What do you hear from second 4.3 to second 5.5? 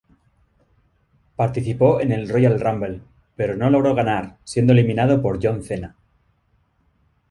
siendo eliminado por